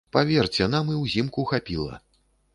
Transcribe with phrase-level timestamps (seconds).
[0.15, 2.03] Паверце, нам і ўзімку хапіла.